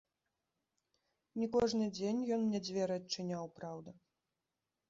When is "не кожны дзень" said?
1.41-2.21